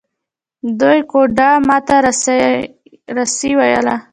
دوی 0.79 0.99
ګوډه 1.11 1.49
ما 1.67 1.77
ته 1.87 1.95
روسي 3.17 3.51
ویله. 3.59 3.95